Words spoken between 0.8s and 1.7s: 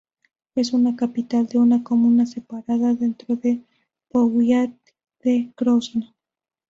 capital de